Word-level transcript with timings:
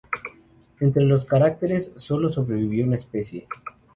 Entre 0.79 1.03
los 1.03 1.27
cráteres 1.27 1.91
sólo 1.95 2.31
sobrevivió 2.31 2.87
una 2.87 2.95
especie. 2.95 3.47